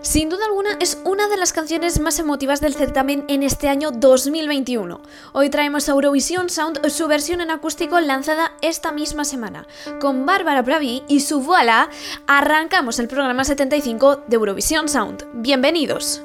[0.00, 3.90] Sin duda alguna es una de las canciones más emotivas del certamen en este año
[3.90, 5.00] 2021.
[5.32, 9.66] Hoy traemos a Eurovision Sound su versión en acústico lanzada esta misma semana.
[10.00, 11.88] Con Bárbara Pravi y su Voila,
[12.26, 15.24] arrancamos el programa 75 de Eurovision Sound.
[15.34, 16.22] Bienvenidos.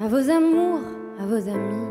[0.00, 0.80] À vos amours,
[1.20, 1.88] à vos amis.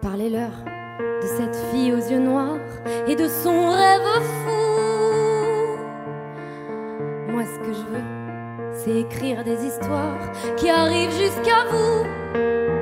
[0.00, 0.50] Parlez-leur
[0.98, 2.58] de cette fille aux yeux noirs
[3.06, 4.02] et de son rêve
[4.44, 5.78] fou.
[7.28, 8.04] Moi, ce que je veux,
[8.72, 12.81] c'est écrire des histoires qui arrivent jusqu'à vous.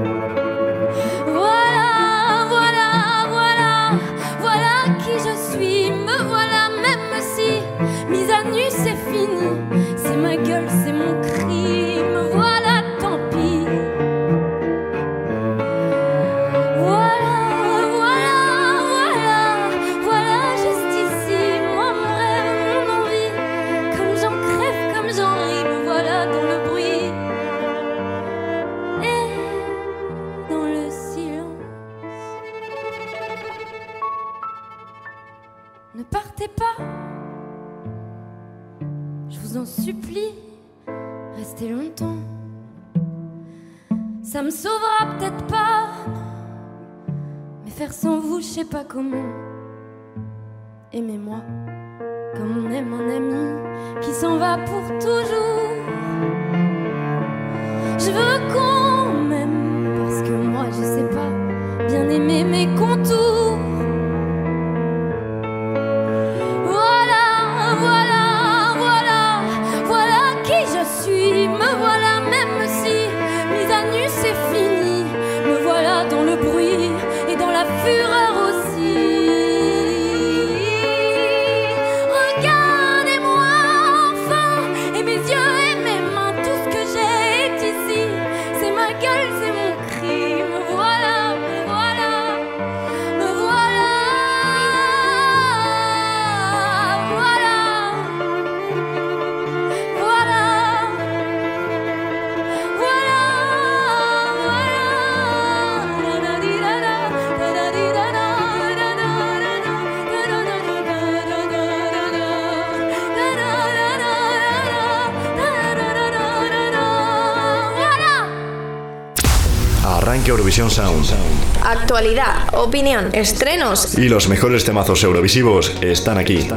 [122.61, 123.97] Opinión, estrenos.
[123.97, 126.47] Y los mejores temazos eurovisivos están aquí.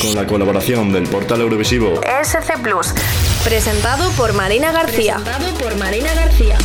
[0.00, 2.94] Con la colaboración del portal Eurovisivo SC Plus.
[3.44, 5.16] Presentado por Marina García.
[5.16, 6.58] Presentado por Marina García.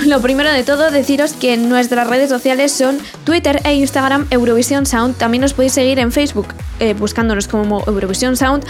[0.07, 5.17] lo primero de todo deciros que nuestras redes sociales son Twitter e Instagram Eurovisión Sound.
[5.17, 6.49] También os podéis seguir en Facebook
[6.81, 8.65] eh, buscándonos como Eurovisión Sound.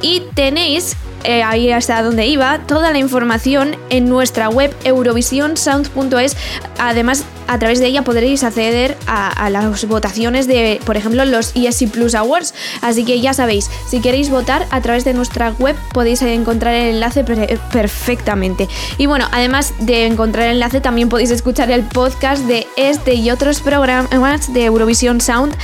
[0.00, 0.96] Y tenéis
[1.26, 6.36] eh, ahí hasta donde iba, toda la información en nuestra web eurovisionsound.es.
[6.78, 11.88] Además, a través de ella podréis acceder a, las votaciones de, por ejemplo, los ESC
[11.90, 12.54] Plus Awards.
[12.80, 16.94] Así que ya sabéis, si queréis votar a través de nuestra web podéis encontrar el
[16.94, 18.68] enlace perfectamente.
[18.98, 23.30] Y bueno, además de encontrar el enlace, también podéis escuchar el podcast de este y
[23.30, 25.56] otros programas de Eurovisión Sound.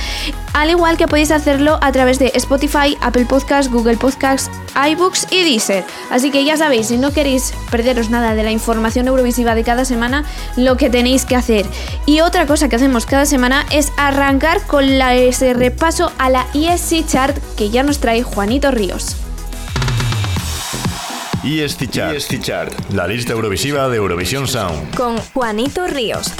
[0.53, 4.51] Al igual que podéis hacerlo a través de Spotify, Apple Podcasts, Google Podcasts,
[4.91, 5.83] iBooks y Deezer.
[6.09, 9.85] Así que ya sabéis, si no queréis perderos nada de la información eurovisiva de cada
[9.85, 10.25] semana,
[10.57, 11.65] lo que tenéis que hacer
[12.05, 16.47] y otra cosa que hacemos cada semana es arrancar con la, ese repaso a la
[16.53, 19.15] ESC Chart que ya nos trae Juanito Ríos.
[21.43, 24.95] ESC Chart, ESC Chart la lista eurovisiva de Eurovisión Sound.
[24.95, 26.33] Con Juanito Ríos.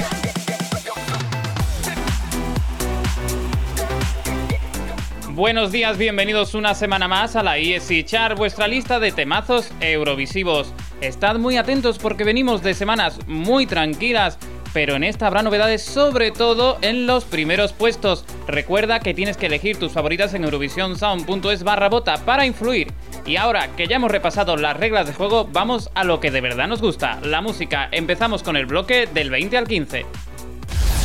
[5.34, 10.72] Buenos días, bienvenidos una semana más a la ESC Chart, vuestra lista de temazos eurovisivos.
[11.00, 14.38] Estad muy atentos porque venimos de semanas muy tranquilas
[14.72, 18.24] pero en esta habrá novedades sobre todo en los primeros puestos.
[18.46, 22.92] Recuerda que tienes que elegir tus favoritas en eurovisionsound.es barra bota para influir.
[23.24, 26.40] Y ahora que ya hemos repasado las reglas de juego, vamos a lo que de
[26.40, 27.88] verdad nos gusta, la música.
[27.92, 30.06] Empezamos con el bloque del 20 al 15.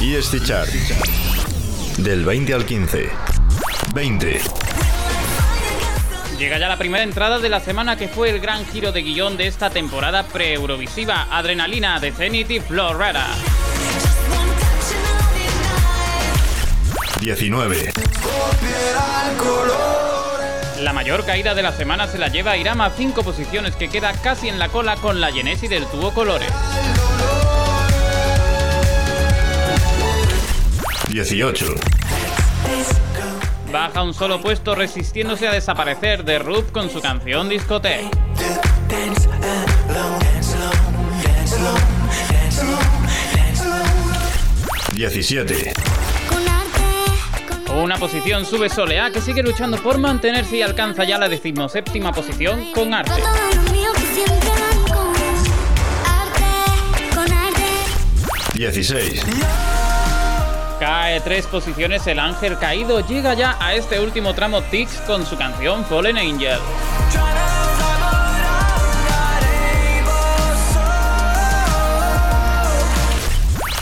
[0.02, 0.70] Y este chart.
[1.98, 3.10] Del 20 al 15.
[3.94, 4.42] 20.
[6.38, 9.36] Llega ya la primera entrada de la semana que fue el gran giro de guion
[9.36, 13.28] de esta temporada pre-eurovisiva, Adrenalina de Zenith y Florera.
[17.20, 17.92] 19.
[20.80, 24.48] La mayor caída de la semana se la lleva Irama, cinco posiciones que queda casi
[24.48, 26.50] en la cola con la Genesi del tubo colores.
[31.10, 31.76] 18.
[33.72, 38.10] Baja un solo puesto resistiéndose a desaparecer de Ruth con su canción Discoteque.
[44.94, 45.74] 17.
[47.76, 52.72] Una posición sube Soleá que sigue luchando por mantenerse y alcanza ya la decimoséptima posición
[52.74, 53.14] con arte.
[58.56, 59.69] 16.
[60.80, 65.38] Cae tres posiciones el ángel caído, llega ya a este último tramo Tix con su
[65.38, 66.58] canción Fallen Angel.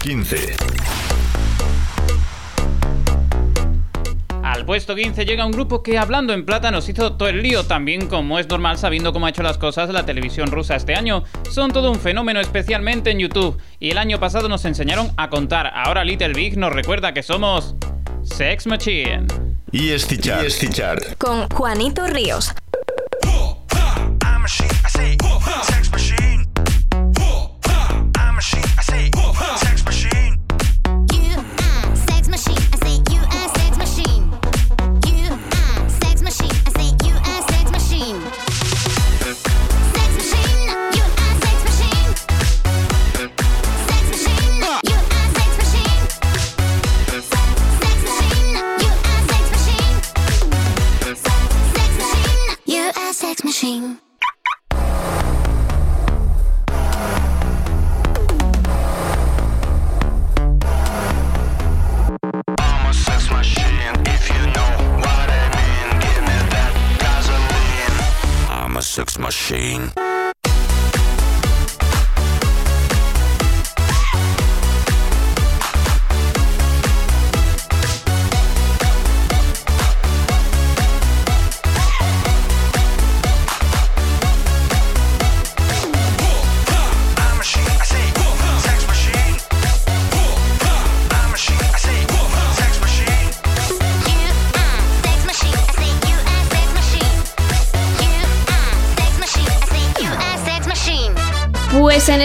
[0.03, 0.56] ¡15!
[4.67, 8.07] Puesto 15 llega un grupo que hablando en plata nos hizo todo el lío, también
[8.07, 11.23] como es normal sabiendo cómo ha hecho las cosas la televisión rusa este año.
[11.49, 15.71] Son todo un fenómeno especialmente en YouTube y el año pasado nos enseñaron a contar.
[15.73, 17.75] Ahora Little Big nos recuerda que somos
[18.23, 19.27] Sex Machine.
[19.71, 21.15] Y Estichar.
[21.17, 22.53] Con Juanito Ríos.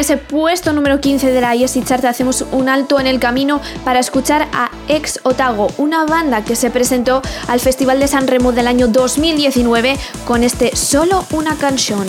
[0.02, 4.00] Ese puesto número 15 de la ESI Chart hacemos un alto en el camino para
[4.00, 8.66] escuchar a Ex Otago, una banda que se presentó al Festival de San Remo del
[8.66, 12.08] año 2019 con este Solo una canción.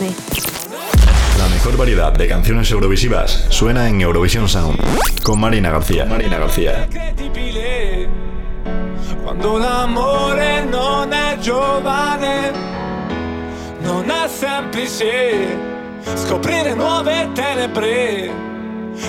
[1.38, 4.80] La mejor variedad de canciones eurovisivas suena en Eurovisión Sound
[5.22, 6.06] con Marina García.
[6.06, 6.88] Marina García.
[9.24, 12.52] Quando l'amore non è giovane,
[13.84, 15.73] non è semplice
[16.16, 18.52] scoprire nuove tenebre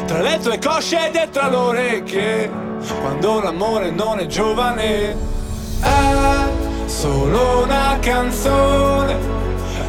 [0.06, 2.50] tra le tue cosce e dietro le orecchie.
[3.00, 5.16] Quando l'amore non è giovane,
[5.80, 6.14] è
[6.86, 9.16] solo una canzone.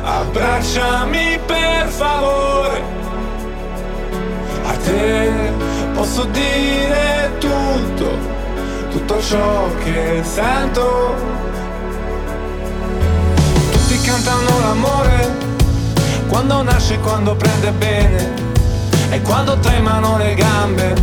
[0.03, 2.83] Abbracciami per favore.
[4.65, 5.53] A te
[5.93, 8.09] posso dire tutto,
[8.91, 11.15] tutto ciò che sento.
[13.71, 15.44] Tutti cantano l'amore
[16.35, 18.33] quando nasce, quando prende bene,
[19.09, 20.93] e quando tremano le gambe,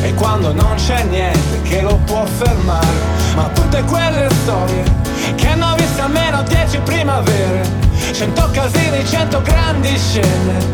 [0.00, 2.96] e quando non c'è niente che lo può fermare.
[3.34, 4.84] Ma tutte quelle storie
[5.34, 7.68] che hanno visto almeno dieci primavere,
[8.12, 10.64] cento casini, cento grandi scene,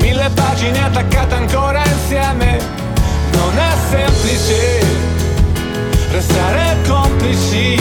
[0.00, 2.58] mille pagine attaccate ancora insieme.
[3.30, 4.84] Non è semplice
[6.10, 7.78] restare complici,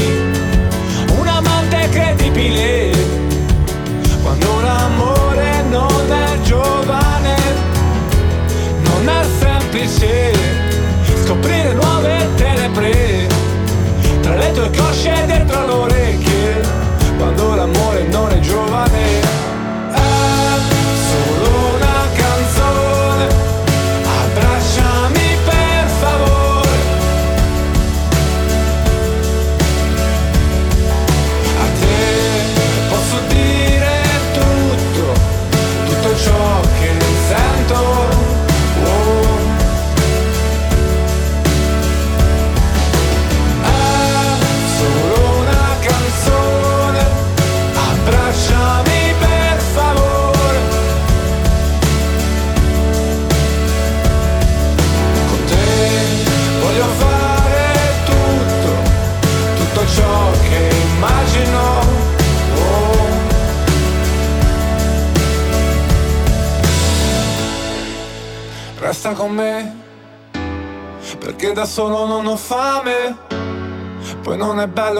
[1.18, 3.17] un amante credibile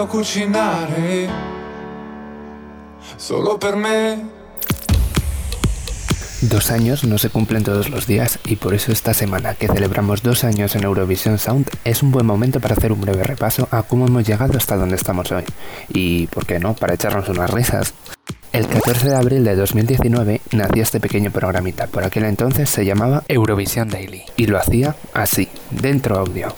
[0.08, 1.28] cucinare,
[3.16, 4.38] solo per me.
[6.40, 10.22] Dos años no se cumplen todos los días y por eso esta semana que celebramos
[10.22, 13.82] dos años en Eurovision Sound es un buen momento para hacer un breve repaso a
[13.82, 15.42] cómo hemos llegado hasta donde estamos hoy.
[15.88, 17.92] Y, ¿por qué no?, para echarnos unas risas.
[18.52, 23.24] El 14 de abril de 2019 nació este pequeño programita, por aquel entonces se llamaba
[23.28, 26.54] Eurovisión Daily, y lo hacía así, dentro audio.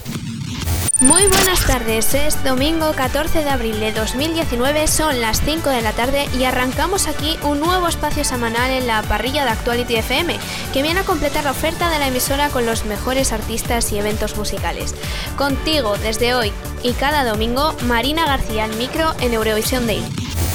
[1.00, 5.92] Muy buenas tardes, es domingo 14 de abril de 2019, son las 5 de la
[5.92, 10.38] tarde y arrancamos aquí un nuevo espacio semanal en la parrilla de Actuality FM,
[10.74, 14.36] que viene a completar la oferta de la emisora con los mejores artistas y eventos
[14.36, 14.94] musicales.
[15.38, 16.52] Contigo desde hoy
[16.82, 20.04] y cada domingo, Marina García al micro en Eurovisión Daily.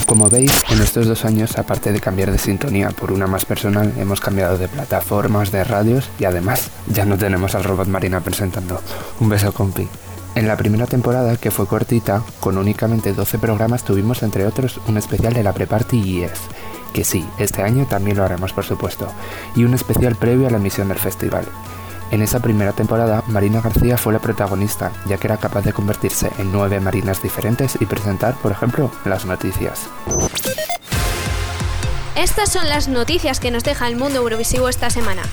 [0.06, 3.92] Como veis, en estos dos años, aparte de cambiar de sintonía por una más personal,
[3.98, 8.80] hemos cambiado de plataformas, de radios y además ya no tenemos al robot Marina presentando.
[9.20, 9.90] Un beso compi.
[10.36, 14.98] En la primera temporada, que fue cortita, con únicamente 12 programas, tuvimos entre otros un
[14.98, 16.42] especial de la Pre-Party Yes,
[16.92, 19.08] que sí, este año también lo haremos por supuesto,
[19.56, 21.46] y un especial previo a la emisión del festival.
[22.12, 26.30] En esa primera temporada, Marina García fue la protagonista, ya que era capaz de convertirse
[26.38, 29.88] en nueve marinas diferentes y presentar, por ejemplo, las noticias.
[32.18, 35.24] Estas son las noticias que nos deja el mundo eurovisivo esta semana.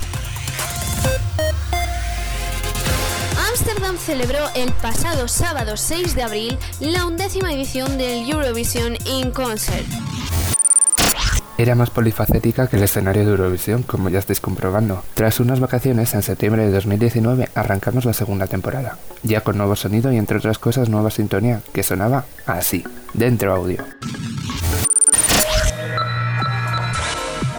[3.62, 9.87] Amsterdam celebró el pasado sábado 6 de abril la undécima edición del Eurovision in Concert.
[11.57, 15.04] Era más polifacética que el escenario de Eurovisión, como ya estáis comprobando.
[15.14, 20.11] Tras unas vacaciones, en septiembre de 2019 arrancamos la segunda temporada, ya con nuevo sonido
[20.12, 22.83] y entre otras cosas nueva sintonía, que sonaba así,
[23.14, 23.85] dentro audio.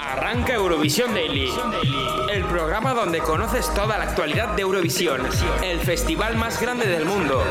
[0.02, 1.50] Arranca Eurovisión Daily,
[2.54, 5.22] programa donde conoces toda la actualidad de Eurovisión,
[5.64, 7.42] el festival más grande del mundo.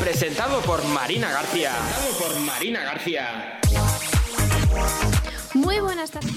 [0.00, 1.72] Presentado por Marina García.
[1.72, 3.60] Presentado por Marina García.
[5.52, 6.32] Muy buenas tardes.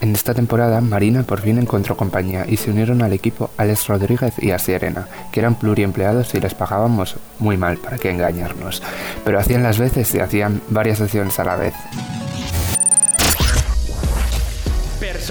[0.00, 4.34] En esta temporada, Marina por fin encontró compañía y se unieron al equipo Alex Rodríguez
[4.38, 8.80] y Asierena, que eran pluriempleados y les pagábamos muy mal, para que engañarnos,
[9.24, 11.74] pero hacían las veces y hacían varias sesiones a la vez.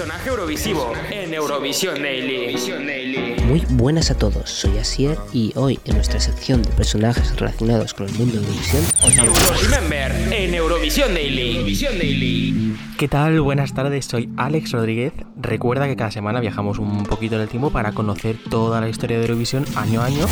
[0.02, 3.36] Personaje Eurovisivo en Eurovisión Daily.
[3.44, 8.08] Muy buenas a todos, soy Asier y hoy en nuestra sección de personajes relacionados con
[8.08, 8.82] el mundo de Eurovisión
[9.70, 12.76] Remember en Eurovisión Daily.
[12.98, 13.40] ¿Qué tal?
[13.42, 15.12] Buenas tardes, soy Alex Rodríguez.
[15.40, 19.18] Recuerda que cada semana viajamos un poquito en el tiempo para conocer toda la historia
[19.18, 20.26] de Eurovisión año a año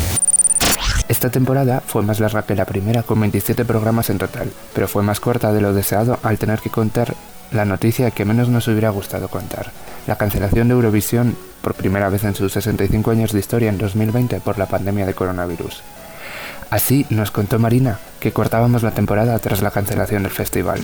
[1.11, 5.03] esta temporada fue más larga que la primera con 27 programas en total, pero fue
[5.03, 7.17] más corta de lo deseado al tener que contar
[7.53, 9.71] la noticia que menos nos hubiera gustado contar,
[10.07, 14.41] la cancelación de Eurovisión por primera vez en sus 65 años de historia en 2020
[14.41, 15.83] por la pandemia de coronavirus.
[16.71, 20.81] Así nos contó Marina que cortábamos la temporada tras la cancelación del festival.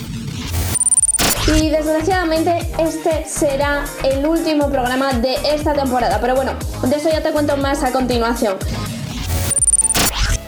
[1.46, 7.22] Y desgraciadamente este será el último programa de esta temporada, pero bueno, de eso ya
[7.22, 8.56] te cuento más a continuación.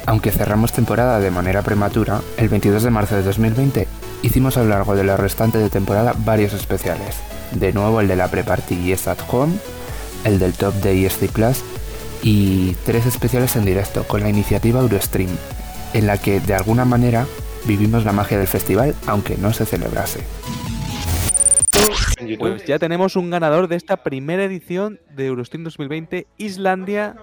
[0.07, 3.87] Aunque cerramos temporada de manera prematura, el 22 de marzo de 2020
[4.23, 7.17] hicimos a lo largo de la restante de temporada varios especiales.
[7.53, 9.55] De nuevo el de la pre-party Yes at Home,
[10.25, 11.63] el del top de ESC Plus
[12.23, 15.31] y tres especiales en directo con la iniciativa Eurostream,
[15.95, 17.27] en la que de alguna manera
[17.65, 20.21] vivimos la magia del festival aunque no se celebrase.
[22.39, 27.17] Pues ya tenemos un ganador de esta primera edición de Eurostream 2020, Islandia,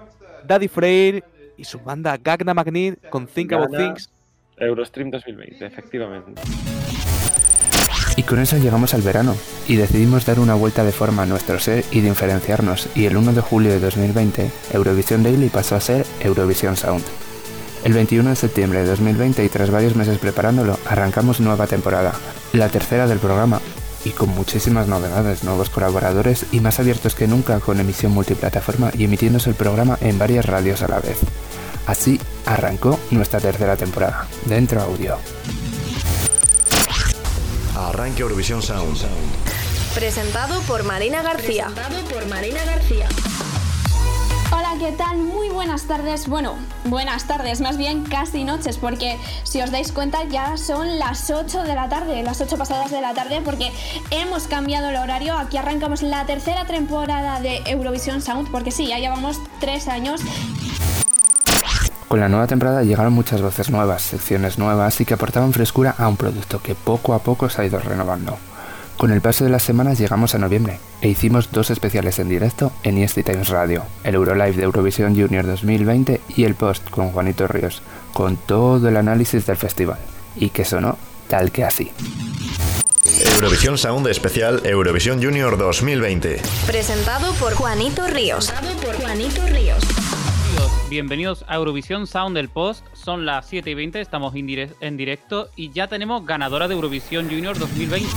[0.46, 1.24] Daddy Freyr
[1.58, 4.10] y su banda Gagna Magnet con Think About Things.
[4.56, 6.40] Eurostream 2020, efectivamente.
[8.16, 9.36] Y con eso llegamos al verano
[9.68, 13.34] y decidimos dar una vuelta de forma a nuestro ser y diferenciarnos y el 1
[13.34, 17.04] de julio de 2020 Eurovisión Daily pasó a ser Eurovisión Sound.
[17.84, 22.14] El 21 de septiembre de 2020 y tras varios meses preparándolo arrancamos nueva temporada,
[22.54, 23.60] la tercera del programa
[24.06, 29.04] y con muchísimas novedades, nuevos colaboradores y más abiertos que nunca con emisión multiplataforma y
[29.04, 31.20] emitiéndose el programa en varias radios a la vez.
[31.86, 35.18] Así arrancó nuestra tercera temporada, Dentro Audio.
[37.76, 38.98] Arranque Eurovisión Sound.
[39.94, 41.66] Presentado por Marina García.
[41.66, 43.08] Presentado por Marina García.
[44.50, 45.18] Hola, ¿qué tal?
[45.18, 46.28] Muy buenas tardes.
[46.28, 51.30] Bueno, buenas tardes, más bien casi noches, porque si os dais cuenta ya son las
[51.30, 53.72] 8 de la tarde, las 8 pasadas de la tarde, porque
[54.10, 55.36] hemos cambiado el horario.
[55.36, 60.20] Aquí arrancamos la tercera temporada de Eurovisión Sound, porque sí, ya llevamos tres años.
[62.08, 66.06] Con la nueva temporada llegaron muchas voces nuevas, secciones nuevas y que aportaban frescura a
[66.06, 68.38] un producto que poco a poco se ha ido renovando.
[68.96, 72.72] Con el paso de las semanas llegamos a noviembre e hicimos dos especiales en directo
[72.82, 77.46] en EST Times Radio, el Eurolive de Eurovisión Junior 2020 y el Post con Juanito
[77.46, 79.98] Ríos, con todo el análisis del festival,
[80.36, 80.96] y que sonó
[81.28, 81.90] tal que así.
[83.34, 86.40] Eurovisión Sound Especial Eurovisión Junior 2020.
[86.66, 88.50] Presentado por Juanito Ríos.
[88.50, 90.05] Presentado por Juanito Ríos.
[90.88, 92.86] Bienvenidos a Eurovisión Sound del Post.
[92.92, 97.58] Son las 7 y 20, estamos en directo y ya tenemos ganadora de Eurovisión Junior
[97.58, 98.08] 2020.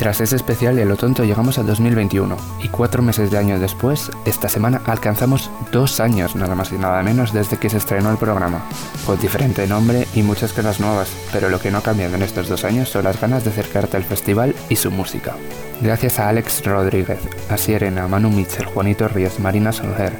[0.00, 4.10] Tras ese especial y lo tonto llegamos a 2021 y cuatro meses de año después,
[4.24, 8.16] esta semana alcanzamos dos años nada más y nada menos desde que se estrenó el
[8.16, 8.64] programa,
[9.04, 12.48] con diferente nombre y muchas caras nuevas, pero lo que no ha cambiado en estos
[12.48, 15.36] dos años son las ganas de acercarte al festival y su música.
[15.82, 20.14] Gracias a Alex Rodríguez, a Sierena, Manu Mitchell, Juanito Ríos, Marina Solger,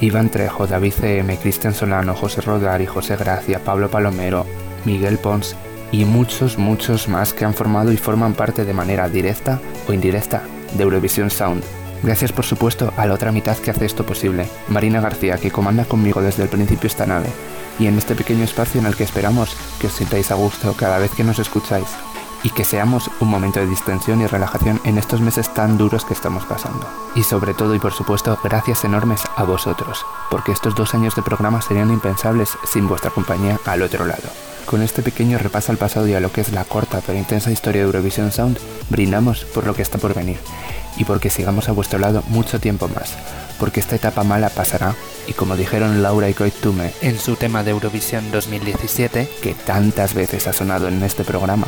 [0.00, 4.46] Iván Trejo, David CM, Cristian Solano, José Rodari, José Gracia, Pablo Palomero,
[4.84, 5.56] Miguel Pons
[5.92, 10.42] y muchos, muchos más que han formado y forman parte de manera directa o indirecta
[10.76, 11.62] de Eurovisión Sound.
[12.02, 15.84] Gracias por supuesto a la otra mitad que hace esto posible, Marina García, que comanda
[15.84, 17.28] conmigo desde el principio esta nave,
[17.78, 20.98] y en este pequeño espacio en el que esperamos que os sintáis a gusto cada
[20.98, 21.88] vez que nos escucháis,
[22.44, 26.14] y que seamos un momento de distensión y relajación en estos meses tan duros que
[26.14, 26.86] estamos pasando.
[27.16, 31.22] Y sobre todo y por supuesto, gracias enormes a vosotros, porque estos dos años de
[31.22, 34.28] programa serían impensables sin vuestra compañía al otro lado.
[34.66, 37.50] Con este pequeño repaso al pasado y a lo que es la corta pero intensa
[37.50, 38.58] historia de Eurovision Sound,
[38.90, 40.38] brindamos por lo que está por venir
[40.96, 43.14] y porque sigamos a vuestro lado mucho tiempo más,
[43.58, 44.94] porque esta etapa mala pasará
[45.26, 50.46] y como dijeron Laura y Tume en su tema de Eurovisión 2017, que tantas veces
[50.46, 51.66] ha sonado en este programa,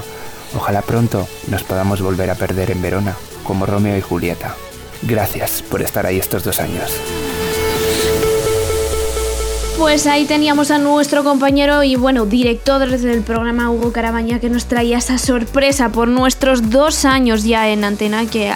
[0.56, 3.14] ojalá pronto nos podamos volver a perder en Verona,
[3.44, 4.54] como Romeo y Julieta.
[5.02, 6.90] Gracias por estar ahí estos dos años.
[9.78, 14.64] Pues ahí teníamos a nuestro compañero y bueno, director del programa Hugo Carabaña que nos
[14.64, 18.50] traía esa sorpresa por nuestros dos años ya en antena que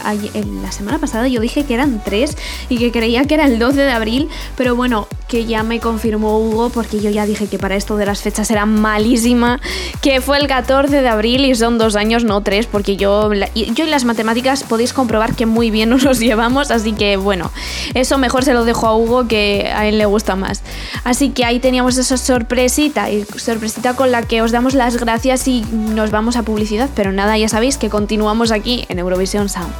[0.62, 2.38] la semana pasada yo dije que eran tres
[2.70, 6.38] y que creía que era el 12 de abril, pero bueno, que ya me confirmó
[6.38, 9.60] Hugo porque yo ya dije que para esto de las fechas era malísima,
[10.00, 13.84] que fue el 14 de abril y son dos años, no tres, porque yo, yo
[13.84, 17.52] y las matemáticas podéis comprobar que muy bien nos los llevamos, así que bueno,
[17.92, 20.62] eso mejor se lo dejo a Hugo que a él le gusta más.
[21.10, 25.48] Así que ahí teníamos esa sorpresita y sorpresita con la que os damos las gracias
[25.48, 29.74] y nos vamos a publicidad, pero nada, ya sabéis que continuamos aquí en Eurovisión Sound.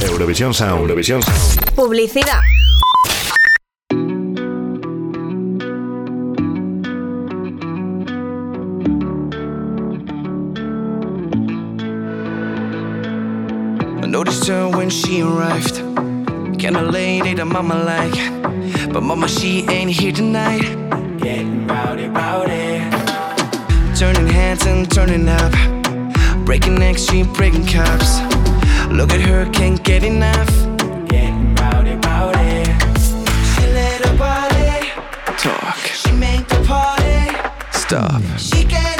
[0.00, 1.74] Eurovisión Sound, Eurovisión Sound.
[1.74, 2.38] Publicidad.
[14.74, 16.09] When she arrived.
[16.60, 18.92] Kinda lady that mama like.
[18.92, 20.60] But mama, she ain't here tonight.
[21.18, 22.84] Getting rowdy, rowdy.
[23.96, 25.52] Turning heads and turning up.
[26.44, 28.20] Breaking necks, she breaking cups.
[28.90, 30.50] Look at her, can't get enough.
[31.08, 32.64] Getting rowdy, rowdy.
[33.52, 34.90] She let her body
[35.38, 35.78] talk.
[35.78, 37.38] She make the party
[37.72, 38.20] stop.
[38.36, 38.99] She naughty.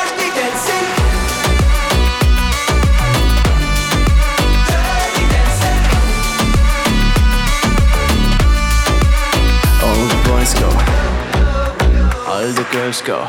[12.41, 13.19] All the girls go,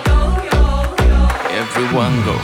[1.53, 2.37] everyone go.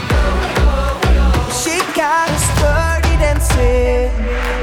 [1.59, 4.11] She got us dirty dancing.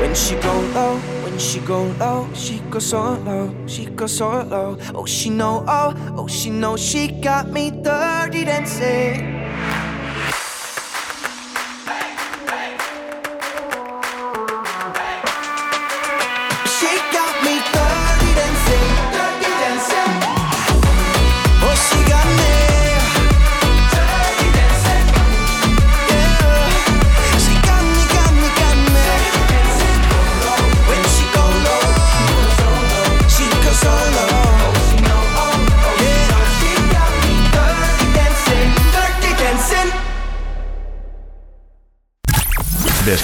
[0.00, 4.42] When she go low, when she go low, she go so low, she go so
[4.42, 4.78] low.
[4.94, 9.35] Oh, she know, oh, oh, she know, she got me dirty dancing.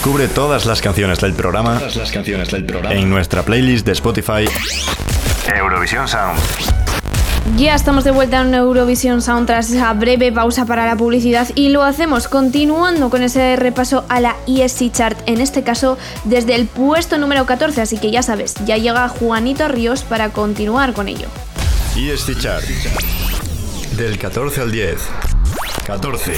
[0.02, 2.92] Descubre todas las canciones del programa, Todas las canciones del programa.
[2.92, 4.46] en nuestra playlist de Spotify
[5.56, 6.40] Eurovisión Sound.
[7.56, 11.68] Ya estamos de vuelta en Eurovisión Sound tras esa breve pausa para la publicidad y
[11.68, 16.66] lo hacemos continuando con ese repaso a la ESC Chart, en este caso desde el
[16.66, 21.28] puesto número 14, así que ya sabes, ya llega Juanito Ríos para continuar con ello.
[21.96, 22.64] Este chart.
[23.96, 24.96] Del 14 al 10.
[25.86, 26.32] 14.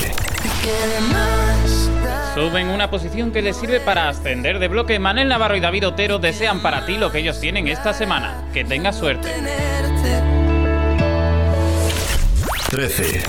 [2.34, 4.98] Suben una posición que les sirve para ascender de bloque.
[4.98, 8.48] Manel Navarro y David Otero desean para ti lo que ellos tienen esta semana.
[8.52, 9.32] Que tengas suerte.
[12.70, 13.22] 13.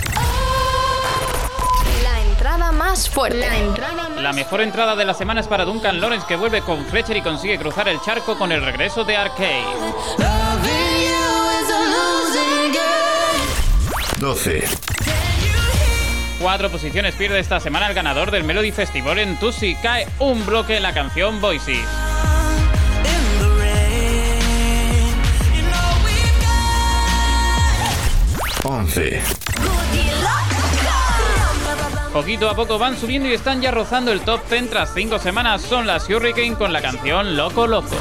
[2.01, 3.37] La entrada más fuerte.
[3.37, 6.83] La entrada La mejor entrada de la semana es para Duncan Lawrence que vuelve con
[6.85, 9.65] Fletcher y consigue cruzar el charco con el regreso de Arcade.
[14.17, 14.94] 12.
[16.45, 19.73] Cuatro posiciones pierde esta semana el ganador del Melody Festival en Tusi.
[19.81, 21.83] Cae un bloque en la canción Voices.
[28.63, 29.23] 11.
[32.13, 35.63] Poquito a poco van subiendo y están ya rozando el top 10 tras cinco semanas.
[35.63, 37.95] Son las Hurricane con la canción Loco Loco.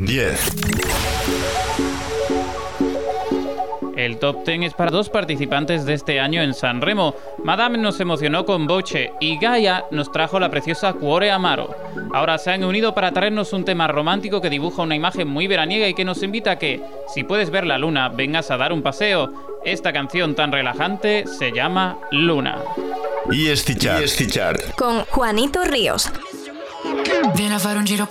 [0.00, 0.71] 10.
[3.96, 7.14] El top 10 es para dos participantes de este año en San Remo.
[7.44, 11.74] Madame nos emocionó con Boche y Gaia nos trajo la preciosa Cuore Amaro.
[12.12, 15.88] Ahora se han unido para traernos un tema romántico que dibuja una imagen muy veraniega
[15.88, 16.82] y que nos invita a que,
[17.14, 19.32] si puedes ver la luna, vengas a dar un paseo.
[19.64, 22.58] Esta canción tan relajante se llama Luna.
[23.30, 24.60] Y chart.
[24.76, 26.10] Con Juanito Ríos.
[27.52, 28.06] A fare un giro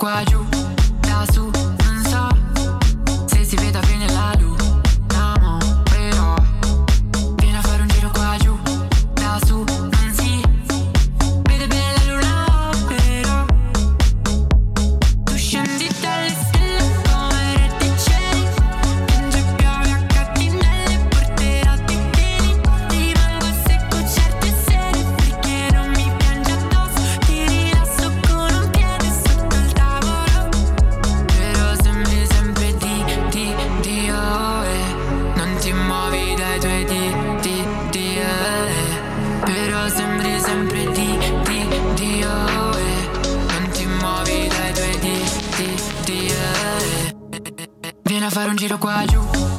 [48.42, 49.51] para um giroquádio.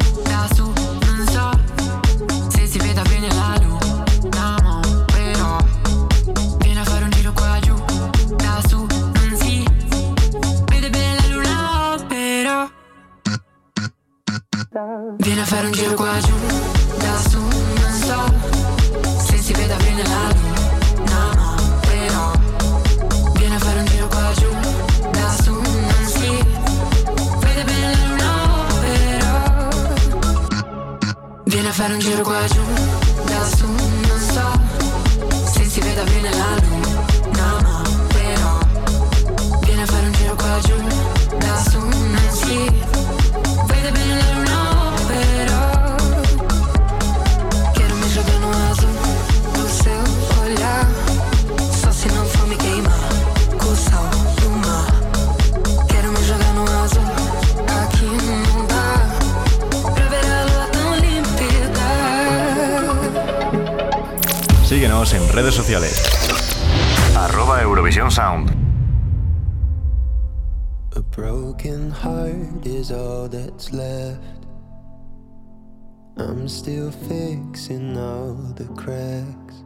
[78.55, 79.63] The cracks.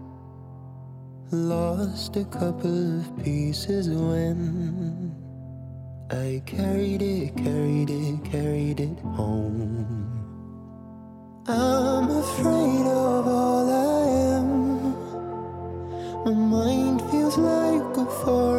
[1.32, 5.14] Lost a couple of pieces when
[6.10, 10.24] I carried it, carried it, carried it home.
[11.48, 14.94] I'm afraid of all I am.
[16.26, 18.57] My mind feels like a foreign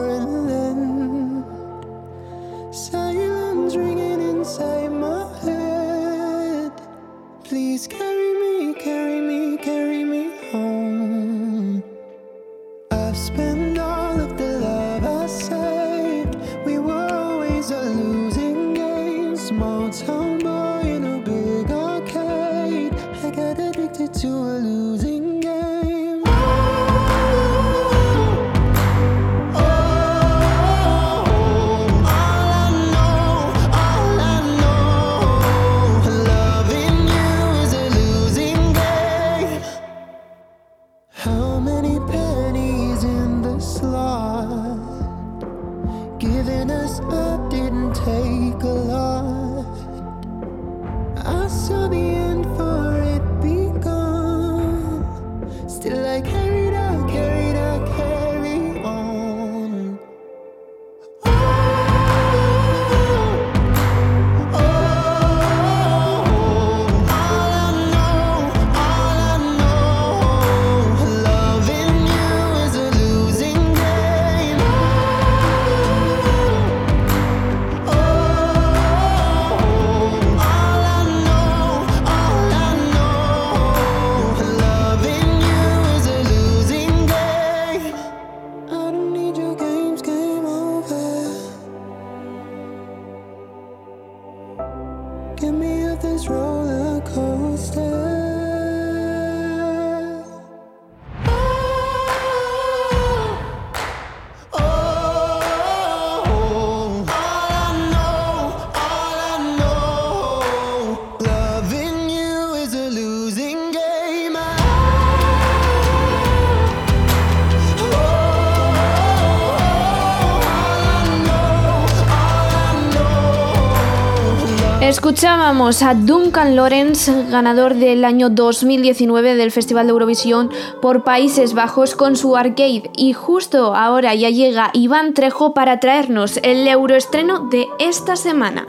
[124.89, 131.95] Escuchábamos a Duncan Lawrence, ganador del año 2019 del Festival de Eurovisión por Países Bajos
[131.95, 132.91] con su arcade.
[132.97, 138.67] Y justo ahora ya llega Iván Trejo para traernos el euroestreno de esta semana.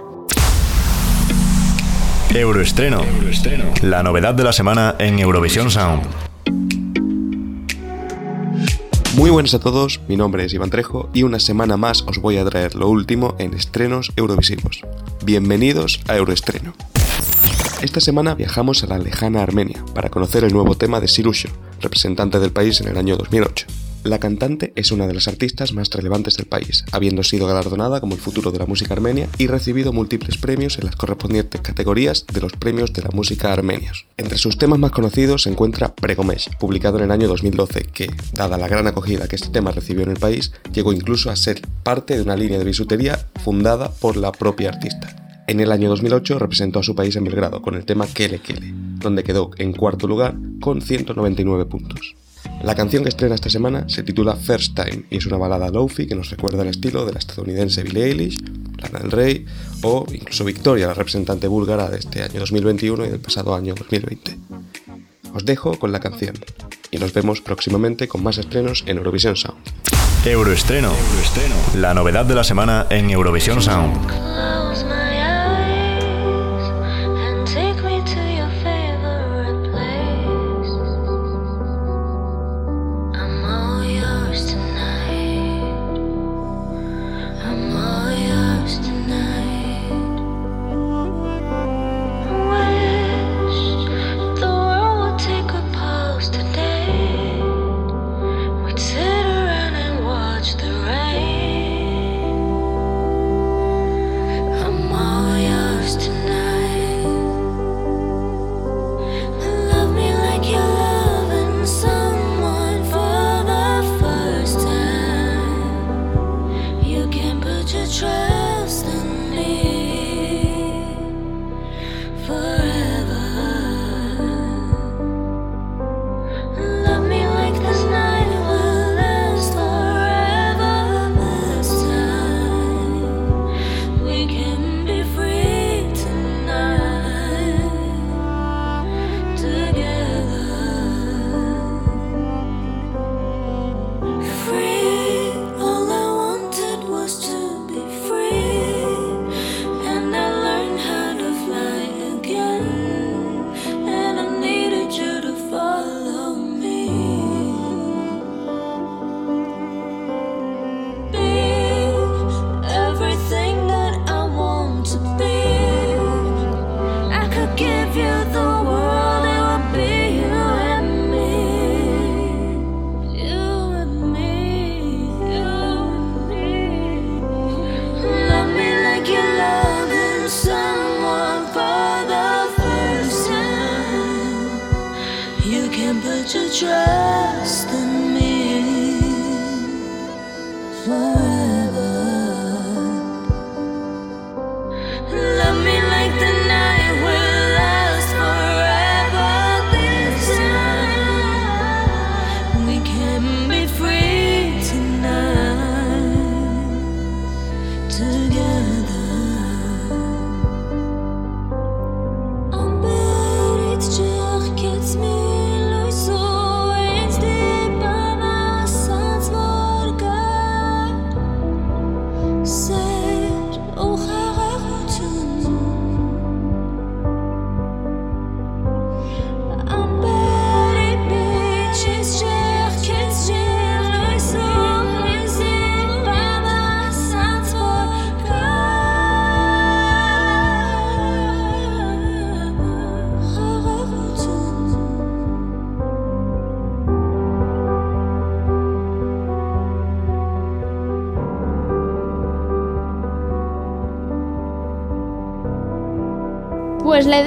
[2.35, 3.01] Euroestreno.
[3.81, 6.28] La novedad de la semana en Eurovisión Sound.
[9.19, 12.37] Muy buenas a todos, mi nombre es Iván Trejo y una semana más os voy
[12.37, 14.79] a traer lo último en estrenos eurovisivos.
[15.25, 16.73] Bienvenidos a Euroestreno.
[17.81, 21.49] Esta semana viajamos a la lejana Armenia para conocer el nuevo tema de Sirusho,
[21.81, 23.67] representante del país en el año 2008.
[24.05, 28.15] La cantante es una de las artistas más relevantes del país, habiendo sido galardonada como
[28.15, 32.39] el futuro de la música armenia y recibido múltiples premios en las correspondientes categorías de
[32.39, 34.05] los premios de la música armenios.
[34.15, 38.57] Entre sus temas más conocidos se encuentra Pregomesh, publicado en el año 2012, que, dada
[38.57, 42.15] la gran acogida que este tema recibió en el país, llegó incluso a ser parte
[42.15, 45.43] de una línea de bisutería fundada por la propia artista.
[45.45, 48.71] En el año 2008 representó a su país en Belgrado con el tema Kele Kele,
[48.99, 52.15] donde quedó en cuarto lugar con 199 puntos.
[52.63, 56.07] La canción que estrena esta semana se titula First Time y es una balada lofi
[56.07, 58.37] que nos recuerda el estilo de la estadounidense Billie Eilish,
[58.77, 59.45] Lana del Rey
[59.81, 64.37] o incluso Victoria, la representante búlgara de este año 2021 y del pasado año 2020.
[65.33, 66.35] Os dejo con la canción
[66.91, 69.59] y nos vemos próximamente con más estrenos en Eurovisión Sound.
[70.25, 70.91] Euroestreno.
[71.75, 75.08] La novedad de la semana en Eurovisión Sound.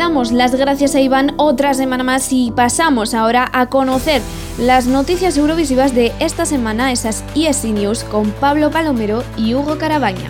[0.02, 4.20] Damos las gracias a Iván otra semana más y pasamos ahora a conocer
[4.58, 10.28] las noticias eurovisivas de esta semana, esas ESC News con Pablo Palomero y Hugo Carabaña.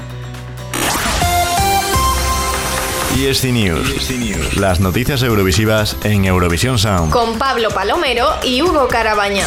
[3.18, 4.56] ESC News.
[4.58, 7.10] Las noticias eurovisivas en Eurovisión Sound.
[7.10, 9.46] Con Pablo Palomero y Hugo Carabaña.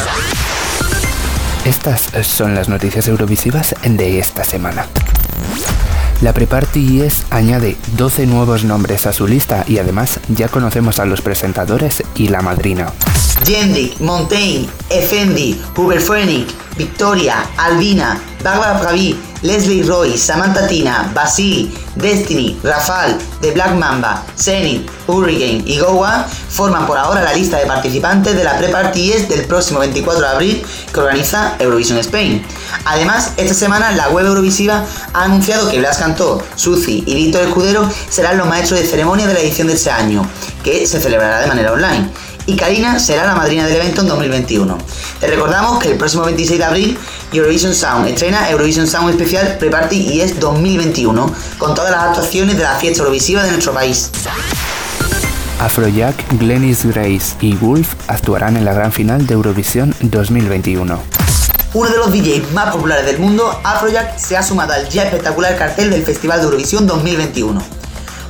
[1.64, 4.88] Estas son las noticias eurovisivas de esta semana.
[6.22, 11.04] La Pre-Party ES añade 12 nuevos nombres a su lista y además ya conocemos a
[11.04, 12.92] los presentadores y la madrina.
[13.44, 22.58] Jendrik, Montaigne, Effendi, Hubert Phoenix, Victoria, Albina, Barbara Pravi, Leslie Roy, Samantha Tina, Basil, Destiny,
[22.64, 28.34] Rafal, The Black Mamba, Zenith, Hurricane y Goa forman por ahora la lista de participantes
[28.34, 32.44] de la Pre-Party ES del próximo 24 de abril que organiza Eurovision Spain.
[32.86, 37.88] Además, esta semana la web Eurovisiva ha anunciado que Blas Cantó, Suzy y Víctor Escudero
[38.08, 40.28] serán los maestros de ceremonia de la edición de este año,
[40.64, 42.10] que se celebrará de manera online
[42.46, 44.78] y Karina será la madrina del evento en 2021.
[45.20, 46.98] Te recordamos que el próximo 26 de abril
[47.32, 52.62] Eurovision Sound estrena Eurovision Sound Especial Pre-Party y es 2021, con todas las actuaciones de
[52.62, 54.10] la fiesta Eurovisiva de nuestro país.
[55.60, 61.00] Afrojack, Glennis Grace y Wolf actuarán en la gran final de Eurovisión 2021.
[61.74, 65.56] Uno de los DJs más populares del mundo, Afrojack se ha sumado al ya espectacular
[65.56, 67.75] cartel del Festival de Eurovisión 2021.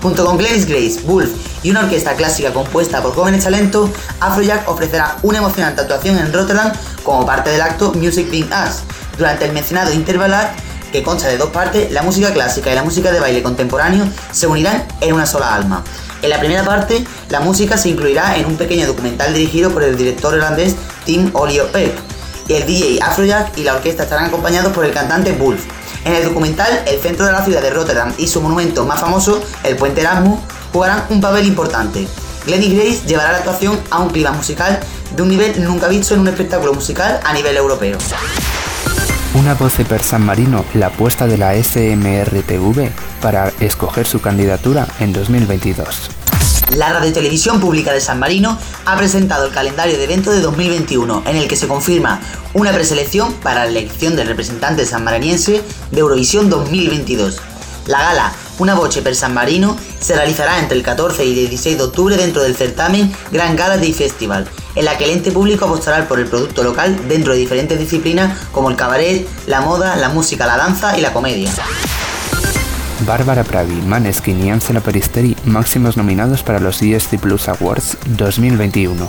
[0.02, 1.30] Junto con Glennis Grace, Wolf
[1.62, 3.90] y una orquesta clásica compuesta por jóvenes talentos,
[4.20, 6.72] Afrojack ofrecerá una emocionante actuación en Rotterdam
[7.02, 8.82] como parte del acto Music Being Us.
[9.18, 10.58] Durante el mencionado Interval Act,
[10.92, 14.46] que consta de dos partes, la música clásica y la música de baile contemporáneo se
[14.46, 15.82] unirán en una sola alma.
[16.22, 19.96] En la primera parte, la música se incluirá en un pequeño documental dirigido por el
[19.96, 21.94] director holandés Tim Olio-Peck.
[22.48, 25.64] El DJ Afrojack y la orquesta estarán acompañados por el cantante Wolf.
[26.06, 29.42] En el documental, el centro de la ciudad de Rotterdam y su monumento más famoso,
[29.64, 30.38] el puente Erasmus,
[30.72, 32.06] jugarán un papel importante.
[32.46, 34.78] Glenny Grace llevará la actuación a un clima musical
[35.16, 37.98] de un nivel nunca visto en un espectáculo musical a nivel europeo.
[39.34, 42.88] Una voce per San Marino la apuesta de la SMRTV
[43.20, 46.10] para escoger su candidatura en 2022.
[46.74, 51.22] La Radio Televisión Pública de San Marino ha presentado el calendario de eventos de 2021,
[51.24, 52.20] en el que se confirma
[52.54, 55.62] una preselección para la elección del representante sanmariniense
[55.92, 57.40] de Eurovisión 2022.
[57.86, 61.78] La gala Una Voce per San Marino se realizará entre el 14 y el 16
[61.78, 65.66] de octubre dentro del certamen Gran Gala Day Festival, en la que el ente público
[65.66, 70.08] apostará por el producto local dentro de diferentes disciplinas como el cabaret, la moda, la
[70.08, 71.50] música, la danza y la comedia.
[73.04, 79.06] Bárbara Pravi, Maneskin y Ansela Peristeri máximos nominados para los ESC Plus Awards 2021.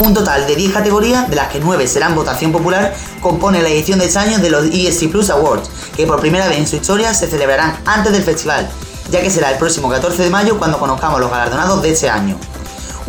[0.00, 3.98] Un total de 10 categorías, de las que 9 serán votación popular, compone la edición
[3.98, 7.12] de este año de los ESC Plus Awards, que por primera vez en su historia
[7.12, 8.70] se celebrarán antes del festival,
[9.10, 12.38] ya que será el próximo 14 de mayo cuando conozcamos los galardonados de este año.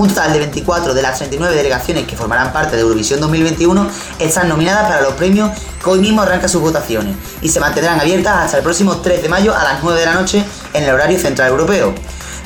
[0.02, 3.88] Un total de 24 de las 39 delegaciones que formarán parte de Eurovisión 2021
[4.18, 8.46] están nominadas para los premios que hoy mismo arrancan sus votaciones y se mantendrán abiertas
[8.46, 10.44] hasta el próximo 3 de mayo a las 9 de la noche
[10.74, 11.94] en el horario central europeo.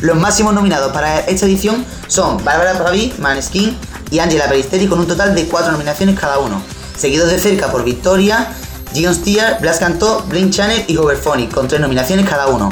[0.01, 3.77] Los máximos nominados para esta edición son Bárbara Pravi, Maneskin
[4.11, 6.61] y Angela Peristeri con un total de 4 nominaciones cada uno,
[6.97, 8.49] seguidos de cerca por Victoria,
[8.93, 12.69] Gion Stier, Blas Cantó, Blink Channel y Hoverphonic con 3 nominaciones cada uno.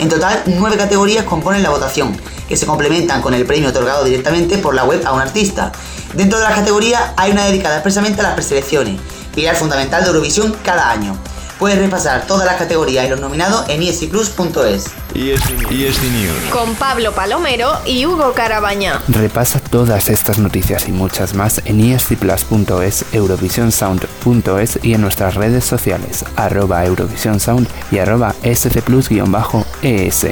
[0.00, 2.16] En total, 9 categorías componen la votación,
[2.48, 5.72] que se complementan con el premio otorgado directamente por la web a un artista.
[6.14, 9.00] Dentro de las categorías hay una dedicada expresamente a las preselecciones,
[9.34, 11.18] pilar fundamental de Eurovisión cada año.
[11.58, 14.86] Puedes repasar todas las categorías y los nominados en escplus.es.
[15.14, 16.50] ESC News.
[16.50, 19.00] Con Pablo Palomero y Hugo Carabaña.
[19.06, 26.24] Repasa todas estas noticias y muchas más en escplus.es, eurovisionsound.es y en nuestras redes sociales,
[26.34, 30.24] arroba eurovisionsound y arroba scplus-es.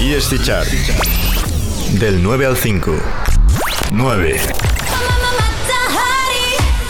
[0.00, 0.68] ESC Chart.
[1.98, 2.92] Del 9 al 5.
[3.90, 4.40] 9.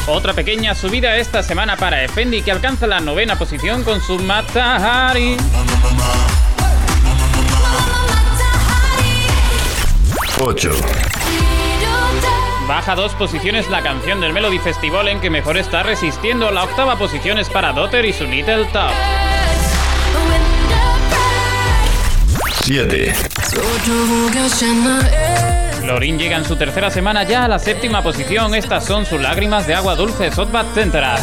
[0.08, 5.38] Otra pequeña subida esta semana para Effendi que alcanza la novena posición con su Matahari.
[10.40, 10.70] 8.
[12.66, 16.50] Baja dos posiciones la canción del Melody Festival en que mejor está resistiendo.
[16.50, 18.92] La octava posición es para Dotter y su Little Top.
[22.68, 23.14] 7.
[25.86, 28.54] Lorin llega en su tercera semana ya a la séptima posición.
[28.54, 31.18] Estas son sus lágrimas de agua dulce, Sotbat Central.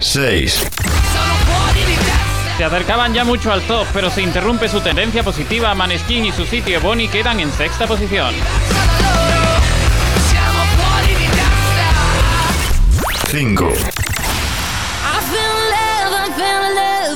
[0.00, 0.66] 6.
[2.56, 5.74] Se acercaban ya mucho al top, pero se interrumpe su tendencia positiva.
[5.74, 8.32] Maneskin y su sitio Bonnie quedan en sexta posición.
[13.26, 13.72] 5.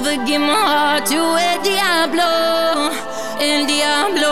[0.02, 2.90] Fell in love, but give my heart to El Diablo,
[3.40, 4.28] El Diablo.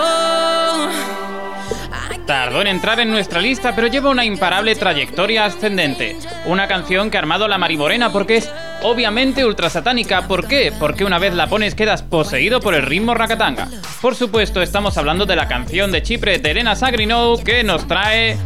[2.26, 6.16] Tardó en entrar en nuestra lista, pero lleva una imparable trayectoria ascendente.
[6.46, 8.50] Una canción que ha armado la Marimorena porque es
[8.82, 10.26] obviamente ultra satánica.
[10.26, 10.72] ¿Por qué?
[10.76, 13.68] Porque una vez la pones quedas poseído por el ritmo rakatanga.
[14.02, 18.36] Por supuesto, estamos hablando de la canción de Chipre de Elena Sagrinou que nos trae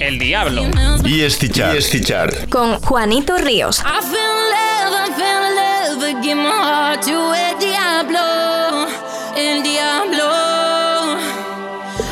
[0.00, 0.64] El Diablo.
[1.04, 2.48] ESC Chart.
[2.50, 3.78] Con Juanito Ríos.
[3.78, 8.88] I fell in love, I fell in love, but give my heart to El Diablo,
[9.36, 10.28] El Diablo.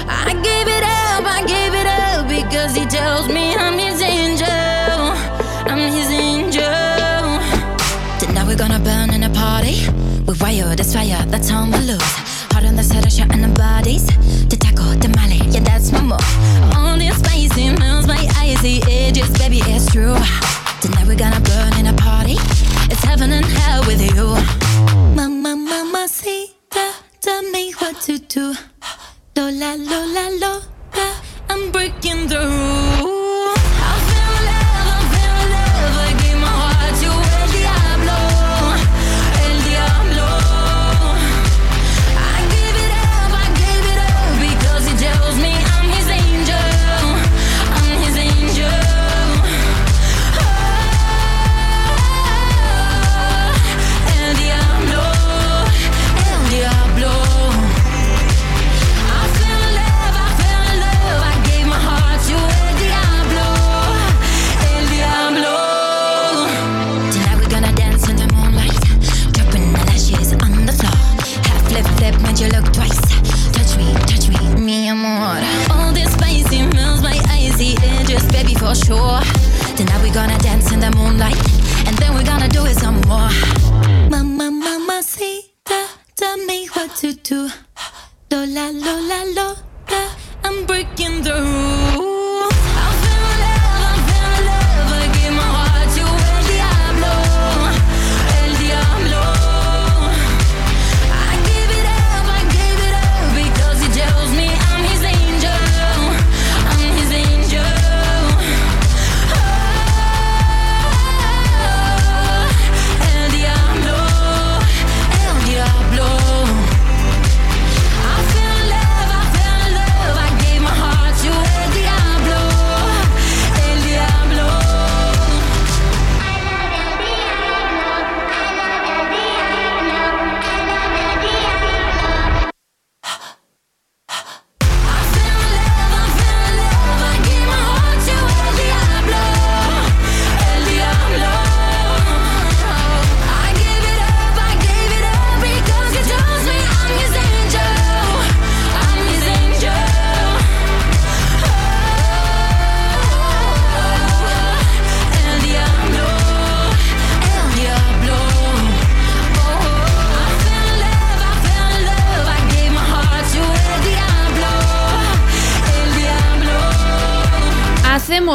[0.09, 4.47] I gave it up, I gave it up because he tells me I'm his angel,
[5.68, 6.62] I'm his angel.
[8.18, 9.87] Tonight we're gonna burn in a party.
[10.27, 12.14] We wired this fire, that's how we lose.
[12.53, 14.07] Hard on the set of shot and the bodies.
[14.49, 16.74] The taco, the mali, yeah, that's my move.
[16.77, 20.16] All this spicy melts my icy edges, baby, it's true.
[20.81, 22.37] Tonight we're gonna burn in a party.
[23.17, 24.27] Heaven and hell with you.
[25.17, 26.51] Mama, mama, see,
[27.23, 28.55] tell me what to do.
[29.35, 31.17] Lola, Lola, Lola,
[31.49, 32.41] I'm breaking the
[33.01, 33.56] rules.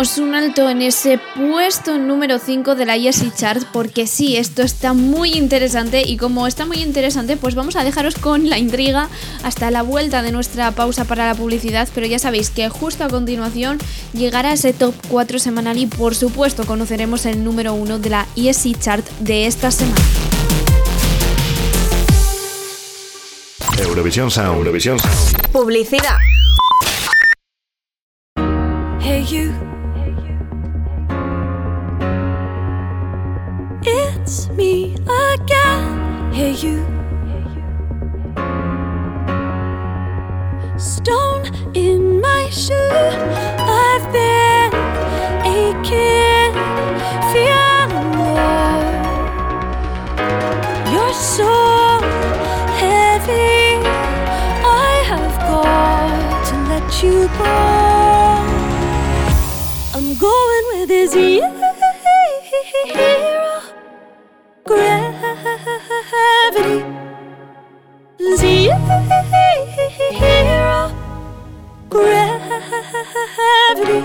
[0.02, 4.64] Hacemos un alto en ese puesto número 5 de la ESI Chart porque sí, esto
[4.64, 9.10] está muy interesante y como está muy interesante pues vamos a dejaros con la intriga
[9.44, 13.10] hasta la vuelta de nuestra pausa para la publicidad pero ya sabéis que justo a
[13.10, 13.78] continuación
[14.14, 18.74] llegará ese top 4 semanal y por supuesto conoceremos el número 1 de la ESI
[18.74, 20.02] Chart de esta semana.
[23.78, 24.58] Eurovisión Sound.
[24.58, 25.52] Eurovisión Sound.
[25.52, 26.18] Publicidad.
[29.00, 29.81] Hey you.
[34.34, 36.32] It's me again.
[36.32, 36.78] Hey you.
[40.80, 42.74] Stone in my shoe.
[43.84, 44.72] I've been
[45.44, 46.54] aching,
[47.34, 48.80] feeling low.
[50.94, 51.52] You're so
[52.80, 53.84] heavy.
[54.64, 57.52] I have got to let you go.
[59.94, 61.72] I'm going with this hero
[64.72, 66.80] gravity.
[68.38, 68.78] Zero
[71.90, 74.02] gravity.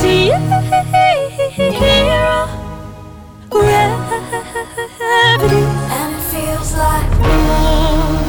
[0.00, 0.58] Zero
[3.48, 5.62] gravity.
[5.98, 8.25] And it feels like.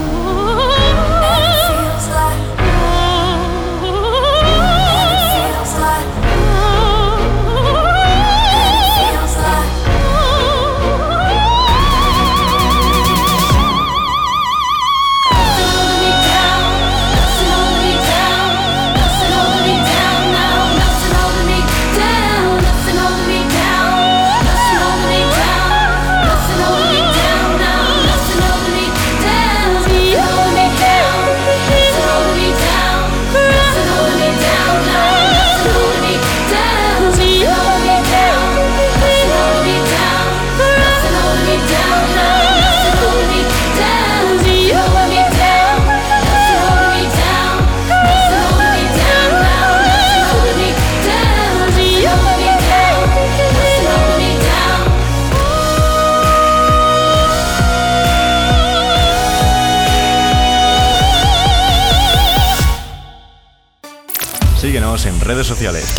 [65.27, 65.93] Redes sociales.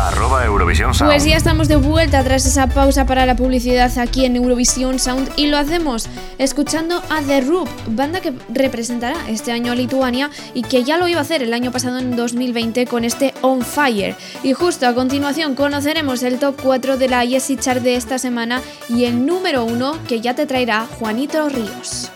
[0.00, 1.12] Arroba Eurovisión Sound.
[1.12, 5.30] Pues ya estamos de vuelta tras esa pausa para la publicidad aquí en Eurovisión Sound
[5.36, 6.08] y lo hacemos
[6.38, 11.06] escuchando a The Roop, banda que representará este año a Lituania y que ya lo
[11.06, 14.16] iba a hacer el año pasado en 2020 con este On Fire.
[14.42, 18.62] Y justo a continuación conoceremos el top 4 de la Yesi Chart de esta semana
[18.88, 22.10] y el número 1 que ya te traerá Juanito Ríos.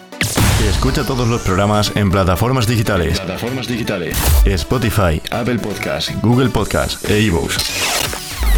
[0.68, 3.18] Escucha todos los programas en plataformas digitales.
[3.18, 4.16] Plataformas digitales.
[4.44, 7.56] Spotify, Apple Podcast, Google Podcast e iVoox.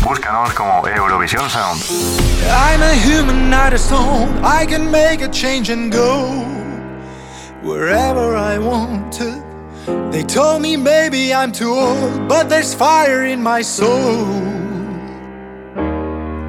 [0.03, 1.83] Búscanos como Eurovisión Sound.
[2.47, 4.29] I'm a human, not a stone.
[4.45, 6.45] I can make a change and go
[7.63, 9.43] wherever I want to.
[10.11, 14.27] They told me maybe I'm too old, but there's fire in my soul.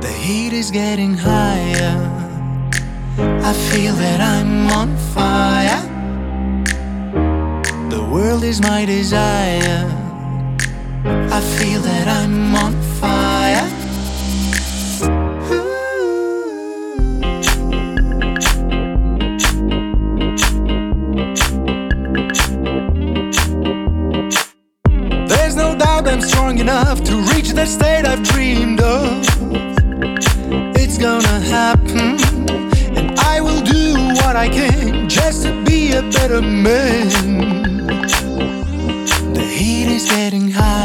[0.02, 2.15] The heat is getting higher.
[3.18, 5.82] I feel that I'm on fire.
[7.90, 9.88] The world is my desire.
[11.06, 13.70] I feel that I'm on fire.
[25.28, 29.26] There's no doubt I'm strong enough to reach that state I've dreamed of.
[30.76, 31.85] It's gonna happen,
[34.36, 37.08] I can just to be a better man.
[39.34, 40.85] The heat is getting higher.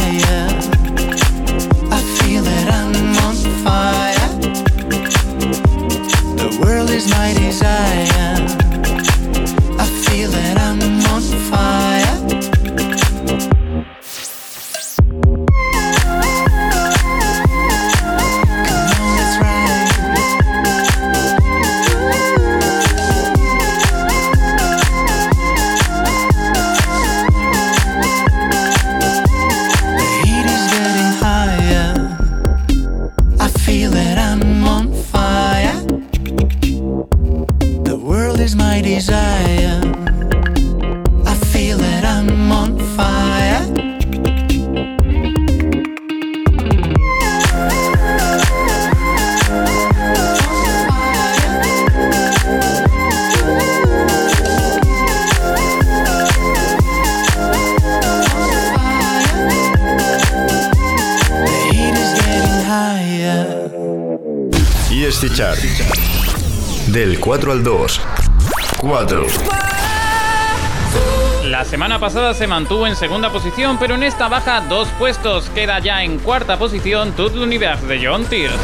[72.41, 75.51] Se mantuvo en segunda posición, pero en esta baja dos puestos.
[75.51, 78.57] Queda ya en cuarta posición Tout l'Univers de John Tears.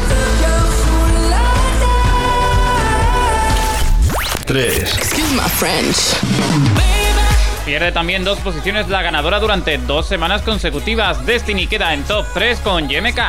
[4.47, 4.97] 3.
[4.97, 5.95] Excuse my French.
[7.65, 11.23] Pierde también dos posiciones la ganadora durante dos semanas consecutivas.
[11.27, 13.19] Destiny queda en top 3 con YMK.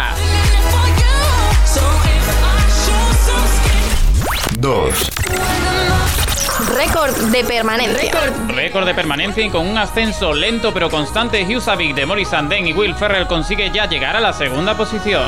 [4.59, 5.58] 2.
[6.79, 8.13] Récord de permanencia.
[8.47, 12.73] Récord de permanencia y con un ascenso lento pero constante, Husavik de Morris Anden y
[12.73, 15.25] Will Ferrell consigue ya llegar a la segunda posición.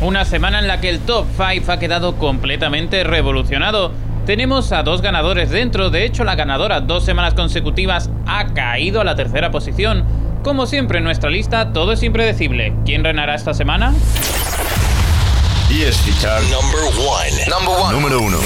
[0.00, 3.90] Una semana en la que el top 5 ha quedado completamente revolucionado.
[4.24, 9.04] Tenemos a dos ganadores dentro, de hecho la ganadora dos semanas consecutivas ha caído a
[9.04, 10.04] la tercera posición.
[10.44, 12.74] Como siempre en nuestra lista, todo es impredecible.
[12.84, 13.92] ¿Quién reinará esta semana?
[15.72, 16.44] ESC Chart.
[17.92, 18.38] Número 1.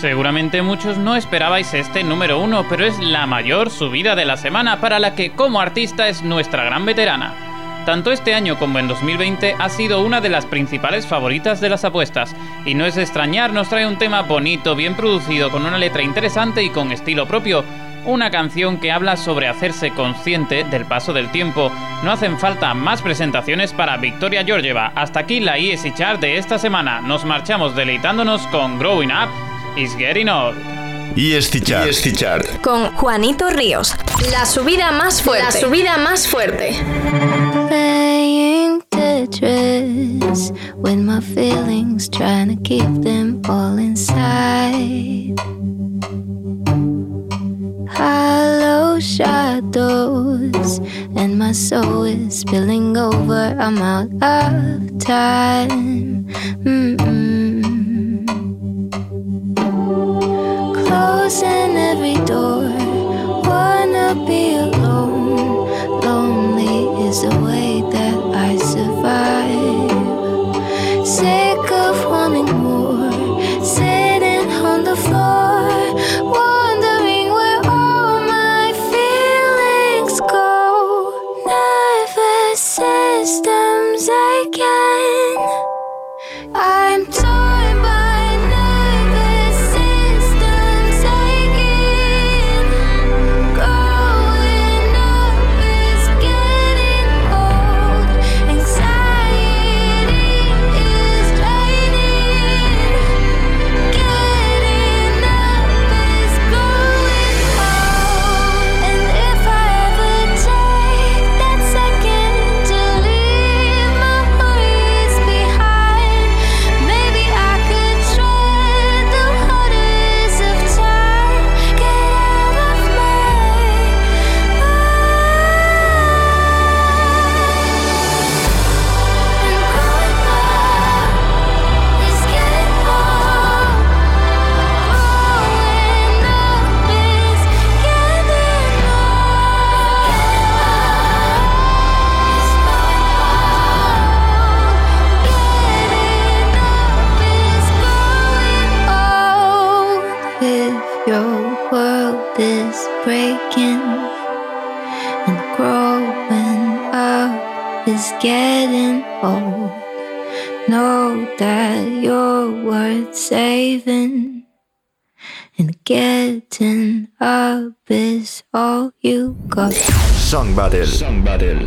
[0.00, 4.80] Seguramente muchos no esperabais este número uno, pero es la mayor subida de la semana
[4.80, 7.82] para la que como artista es nuestra gran veterana.
[7.86, 11.84] Tanto este año como en 2020 ha sido una de las principales favoritas de las
[11.84, 12.34] apuestas,
[12.66, 16.02] y no es de extrañar, nos trae un tema bonito, bien producido, con una letra
[16.02, 17.64] interesante y con estilo propio,
[18.04, 21.70] una canción que habla sobre hacerse consciente del paso del tiempo.
[22.02, 24.92] No hacen falta más presentaciones para Victoria Georgieva.
[24.94, 27.00] Hasta aquí la ESC Chart de esta semana.
[27.00, 29.28] Nos marchamos deleitándonos con Growing Up
[29.76, 30.56] is Getting Old.
[31.16, 31.86] ESC Chart.
[31.88, 32.46] ESC Chart.
[32.62, 33.94] Con Juanito Ríos.
[34.30, 35.44] La subida más fuerte.
[35.44, 36.76] La subida más fuerte.
[40.76, 45.38] With my feelings, trying to keep them all inside.
[48.02, 50.80] Hollow shadows,
[51.14, 53.54] and my soul is spilling over.
[53.60, 56.26] I'm out of time.
[56.64, 58.26] Mm-mm.
[60.84, 62.66] Closing every door,
[63.48, 65.70] wanna be alone.
[66.02, 69.94] Lonely is the way that I survive.
[71.06, 73.12] Sick of wanting more,
[73.62, 75.70] sitting on the floor,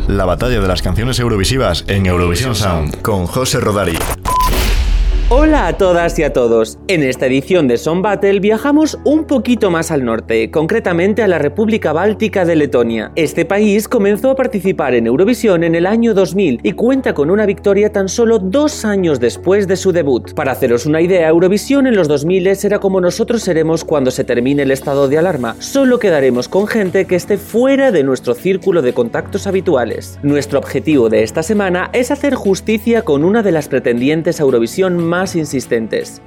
[0.08, 3.97] La batalla de las canciones eurovisivas en Eurovisión Sound con José Rodari.
[5.66, 6.78] A todas y a todos.
[6.88, 11.39] En esta edición de Son Battle viajamos un poquito más al norte, concretamente a la
[11.39, 13.11] República Báltica de Letonia.
[13.16, 17.47] Este país comenzó a participar en Eurovisión en el año 2000 y cuenta con una
[17.47, 20.36] victoria tan solo dos años después de su debut.
[20.36, 24.61] Para haceros una idea, Eurovisión en los 2000 era como nosotros seremos cuando se termine
[24.61, 25.55] el estado de alarma.
[25.57, 30.20] Solo quedaremos con gente que esté fuera de nuestro círculo de contactos habituales.
[30.22, 34.97] Nuestro objetivo de esta semana es hacer justicia con una de las pretendientes a Eurovisión
[34.97, 35.36] más más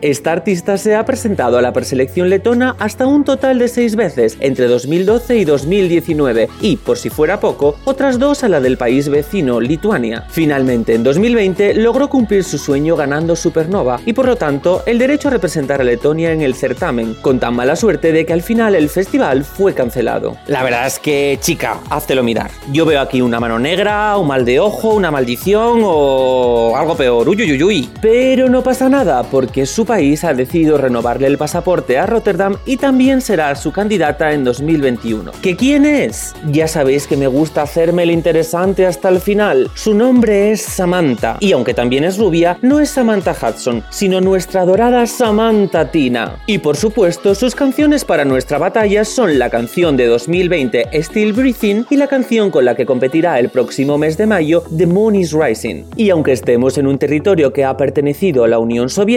[0.01, 4.39] Esta artista se ha presentado a la preselección letona hasta un total de seis veces
[4.41, 9.09] entre 2012 y 2019 y, por si fuera poco, otras dos a la del país
[9.09, 10.25] vecino, Lituania.
[10.31, 15.29] Finalmente, en 2020 logró cumplir su sueño ganando Supernova y por lo tanto el derecho
[15.29, 18.75] a representar a Letonia en el certamen, con tan mala suerte de que al final
[18.75, 20.37] el festival fue cancelado.
[20.47, 22.51] La verdad es que, chica, háztelo mirar.
[22.73, 27.29] Yo veo aquí una mano negra, un mal de ojo, una maldición o algo peor.
[27.29, 27.91] Uy, uy, uy.
[28.01, 32.77] Pero no pasa nada porque su país ha decidido renovarle el pasaporte a Rotterdam y
[32.77, 35.33] también será su candidata en 2021.
[35.43, 36.35] ¿Que quién es?
[36.51, 39.71] Ya sabéis que me gusta hacerme el interesante hasta el final.
[39.75, 44.63] Su nombre es Samantha y aunque también es rubia, no es Samantha Hudson, sino nuestra
[44.63, 46.37] adorada Samantha Tina.
[46.47, 51.87] Y por supuesto, sus canciones para nuestra batalla son la canción de 2020 Still Breathing
[51.91, 55.33] y la canción con la que competirá el próximo mes de mayo The Moon is
[55.33, 55.85] Rising.
[55.97, 59.08] Y aunque estemos en un territorio que ha pertenecido a la Unión Soviética,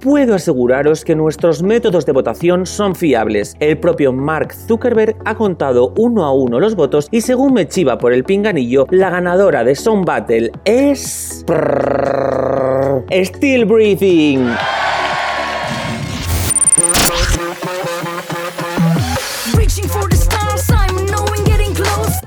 [0.00, 3.54] puedo aseguraros que nuestros métodos de votación son fiables.
[3.60, 7.98] El propio Mark Zuckerberg ha contado uno a uno los votos y según me chiva
[7.98, 11.44] por el pinganillo, la ganadora de Song Battle es...
[13.12, 14.48] Still Breathing.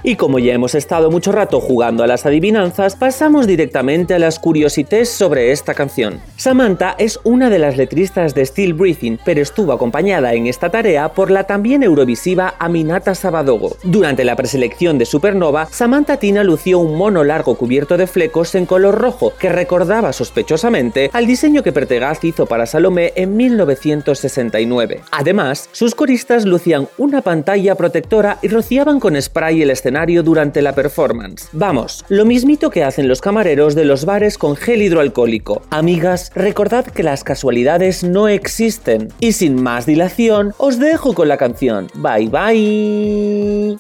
[0.01, 4.39] Y como ya hemos estado mucho rato jugando a las adivinanzas, pasamos directamente a las
[4.39, 6.21] curiosités sobre esta canción.
[6.37, 11.09] Samantha es una de las letristas de Still Breathing, pero estuvo acompañada en esta tarea
[11.09, 13.75] por la también eurovisiva Aminata Sabadogo.
[13.83, 18.65] Durante la preselección de Supernova, Samantha Tina lució un mono largo cubierto de flecos en
[18.65, 25.01] color rojo que recordaba sospechosamente al diseño que Pertegaz hizo para Salomé en 1969.
[25.11, 29.88] Además, sus coristas lucían una pantalla protectora y rociaban con spray el escenario
[30.23, 31.49] durante la performance.
[31.51, 35.61] Vamos, lo mismito que hacen los camareros de los bares con gel hidroalcohólico.
[35.69, 39.11] Amigas, recordad que las casualidades no existen.
[39.19, 41.87] Y sin más dilación, os dejo con la canción.
[41.95, 43.77] Bye bye.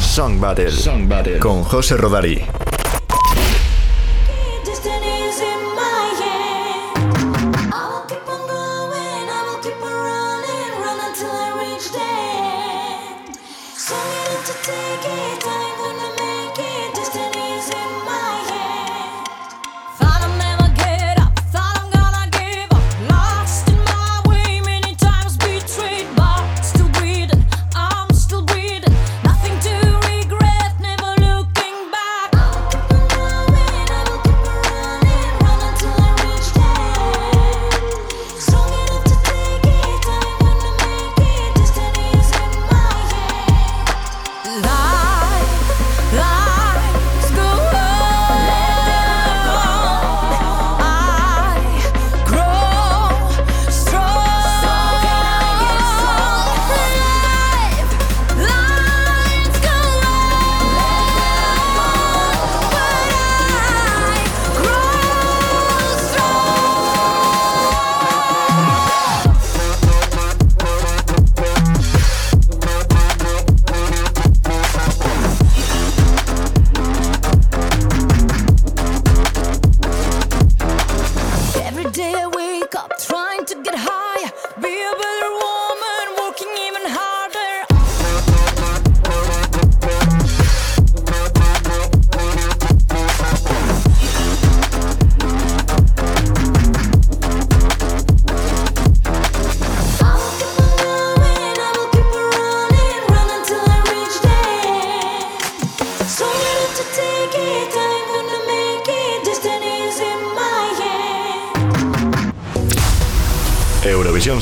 [0.00, 1.38] Song Battle, Song Battle.
[1.38, 2.42] con José Rodari.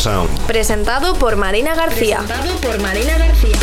[0.04, 0.28] Sound.
[0.46, 2.18] Presentado por Marina García.
[2.18, 3.56] Presentado por Marina García.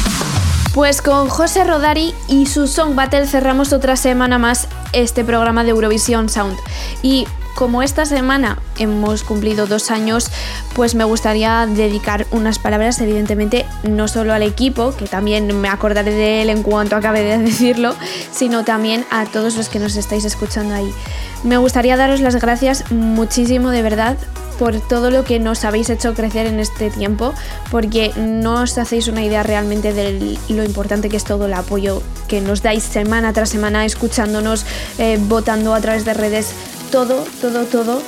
[0.73, 5.69] Pues con José Rodari y su Song Battle cerramos otra semana más este programa de
[5.69, 6.57] Eurovisión Sound.
[7.03, 10.31] Y como esta semana hemos cumplido dos años,
[10.73, 16.11] pues me gustaría dedicar unas palabras, evidentemente, no solo al equipo, que también me acordaré
[16.11, 17.93] de él en cuanto acabe de decirlo,
[18.31, 20.91] sino también a todos los que nos estáis escuchando ahí.
[21.43, 24.17] Me gustaría daros las gracias muchísimo, de verdad,
[24.61, 27.33] por todo lo que nos habéis hecho crecer en este tiempo,
[27.71, 32.03] porque no os hacéis una idea realmente de lo importante que es todo el apoyo
[32.27, 34.67] que nos dais semana tras semana, escuchándonos,
[34.99, 36.51] eh, votando a través de redes,
[36.91, 38.03] todo, todo, todo.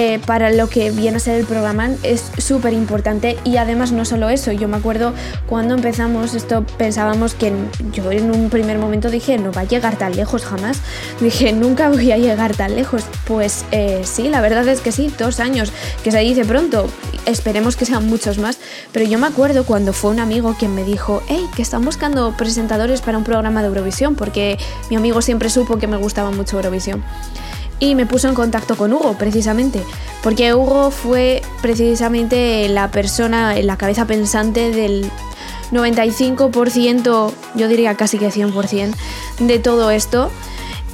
[0.00, 4.04] Eh, para lo que viene a ser el programa es súper importante y además no
[4.04, 5.12] solo eso, yo me acuerdo
[5.48, 7.52] cuando empezamos esto pensábamos que
[7.92, 10.82] yo en un primer momento dije no va a llegar tan lejos jamás,
[11.20, 15.12] dije nunca voy a llegar tan lejos, pues eh, sí, la verdad es que sí,
[15.18, 15.72] dos años,
[16.04, 16.86] que se dice pronto,
[17.26, 18.60] esperemos que sean muchos más,
[18.92, 22.36] pero yo me acuerdo cuando fue un amigo quien me dijo, hey, que están buscando
[22.36, 24.58] presentadores para un programa de Eurovisión, porque
[24.90, 27.02] mi amigo siempre supo que me gustaba mucho Eurovisión
[27.80, 29.82] y me puso en contacto con Hugo, precisamente,
[30.22, 35.10] porque Hugo fue precisamente la persona, la cabeza pensante del
[35.72, 38.94] 95%, yo diría casi que 100%
[39.40, 40.30] de todo esto.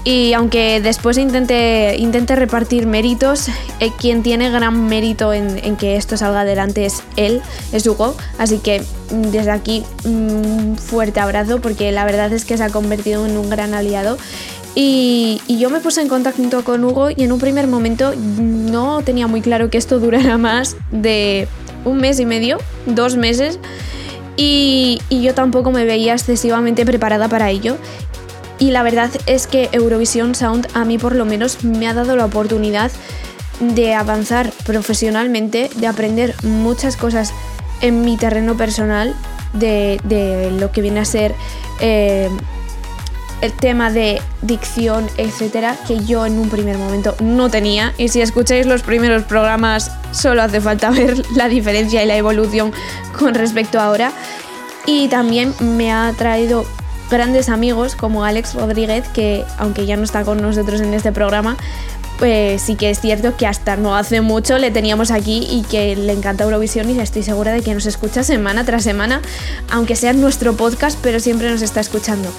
[0.06, 3.48] Y aunque después intenté, intenté repartir méritos,
[3.80, 7.40] eh, quien tiene gran mérito en, que esto salga adelante es él,
[7.72, 8.14] es Hugo.
[8.38, 12.68] Así que mm, desde aquí un fuerte abrazo porque la verdad es que se ha
[12.68, 14.18] convertido en un gran aliado
[14.74, 19.26] y, yo me puse en contacto con Hugo y en un primer momento no tenía
[19.26, 21.48] muy claro que esto durara más de
[21.84, 23.58] un mes y medio, dos meses.
[24.36, 27.76] Y, yo tampoco me veía excesivamente preparada para ello.
[28.58, 32.16] Y la verdad es que Eurovisión Sound a mí por lo menos me ha dado
[32.16, 32.90] la oportunidad
[33.60, 37.32] de avanzar profesionalmente, de aprender muchas cosas
[37.80, 39.14] en mi terreno personal,
[39.52, 41.34] de, de lo que viene a ser...
[41.80, 42.28] Eh,
[43.40, 47.92] el tema de dicción, etcétera, que yo en un primer momento no tenía.
[47.98, 52.72] Y si escucháis los primeros programas, solo hace falta ver la diferencia y la evolución
[53.18, 54.12] con respecto a ahora.
[54.86, 56.66] Y también me ha traído
[57.10, 61.56] grandes amigos como Alex Rodríguez, que aunque ya no está con nosotros en este programa,
[62.24, 65.94] pues sí que es cierto que hasta no hace mucho le teníamos aquí y que
[65.94, 69.20] le encanta Eurovisión y estoy segura de que nos escucha semana tras semana,
[69.70, 72.30] aunque sea nuestro podcast, pero siempre nos está escuchando.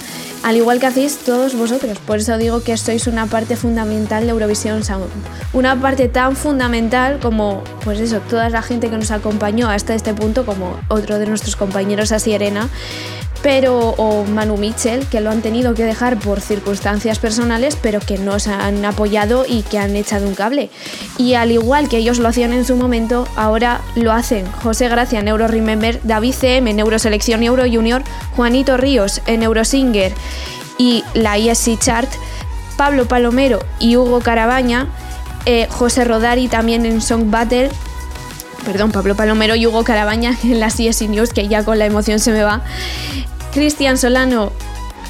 [0.42, 4.30] Al igual que hacéis todos vosotros, por eso digo que sois una parte fundamental de
[4.30, 5.06] Eurovisión Sound.
[5.52, 10.14] Una parte tan fundamental como, pues eso, toda la gente que nos acompañó hasta este
[10.14, 12.68] punto, como otro de nuestros compañeros, así Arena,
[13.42, 18.18] pero o Manu Mitchell, que lo han tenido que dejar por circunstancias personales, pero que
[18.18, 20.70] nos han apoyado y que han echado un cable.
[21.18, 25.20] Y al igual que ellos lo hacían en su momento, ahora lo hacen José Gracia
[25.20, 28.02] en Euro Remember, David CM en Euroselección Euro Junior,
[28.34, 30.12] Juanito Ríos en Eurosinger
[30.78, 32.08] y la ESC Chart,
[32.76, 34.88] Pablo Palomero y Hugo Carabaña,
[35.46, 37.70] eh, José Rodari también en Song Battle,
[38.66, 42.18] perdón, Pablo Palomero y Hugo Carabaña en las ESC News, que ya con la emoción
[42.18, 42.62] se me va,
[43.52, 44.52] Cristian Solano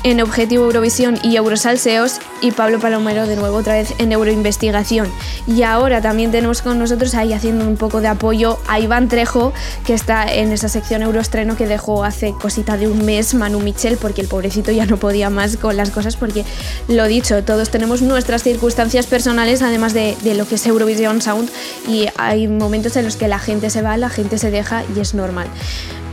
[0.06, 5.08] en Objetivo Eurovisión y Eurosalseos y Pablo Palomero de nuevo otra vez en Euroinvestigación.
[5.48, 9.52] Y ahora también tenemos con nosotros ahí haciendo un poco de apoyo a Iván Trejo,
[9.84, 13.98] que está en esa sección Euroestreno que dejó hace cosita de un mes Manu Michel,
[14.00, 16.44] porque el pobrecito ya no podía más con las cosas, porque
[16.86, 21.50] lo dicho, todos tenemos nuestras circunstancias personales, además de, de lo que es Eurovision Sound,
[21.88, 25.00] y hay momentos en los que la gente se va, la gente se deja y
[25.00, 25.48] es normal.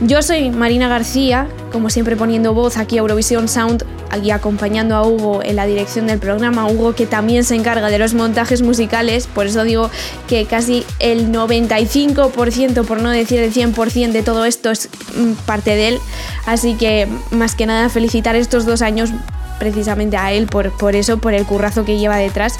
[0.00, 5.06] Yo soy Marina García, como siempre poniendo voz aquí a Eurovisión Sound, aquí acompañando a
[5.06, 9.26] Hugo en la dirección del programa, Hugo que también se encarga de los montajes musicales,
[9.26, 9.90] por eso digo
[10.28, 14.88] que casi el 95%, por no decir el 100% de todo esto es
[15.46, 15.98] parte de él,
[16.46, 19.10] así que más que nada felicitar estos dos años
[19.58, 22.58] precisamente a él por, por eso, por el currazo que lleva detrás.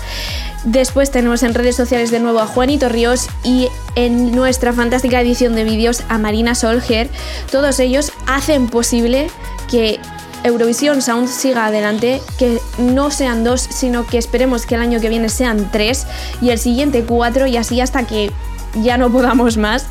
[0.65, 5.55] Después tenemos en redes sociales de nuevo a Juanito Ríos y en nuestra fantástica edición
[5.55, 7.11] de vídeos a Marina Solger.
[7.51, 9.29] Todos ellos hacen posible
[9.71, 10.01] que
[10.45, 15.09] Eurovisión Sound siga adelante, que no sean dos, sino que esperemos que el año que
[15.09, 16.07] viene sean tres
[16.43, 18.31] y el siguiente cuatro y así hasta que
[18.75, 19.87] ya no podamos más.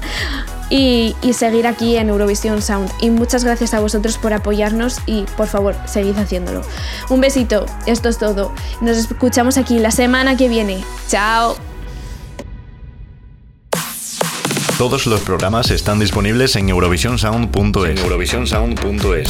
[0.70, 2.90] Y, y, seguir aquí en Eurovisión Sound.
[3.00, 6.62] Y muchas gracias a vosotros por apoyarnos y por favor, seguid haciéndolo.
[7.10, 8.52] Un besito, esto es todo.
[8.82, 10.84] Nos escuchamos aquí la semana que viene.
[11.10, 11.58] Chao.
[14.80, 18.00] Todos los programas están disponibles en eurovisionsound.es.
[18.00, 19.30] eurovisionsound.es.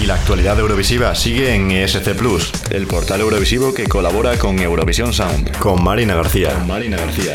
[0.00, 5.12] Y la actualidad eurovisiva sigue en ESC Plus, el portal eurovisivo que colabora con Eurovisión
[5.12, 5.54] Sound.
[5.58, 6.54] Con Marina García.
[6.54, 7.34] Con Marina García.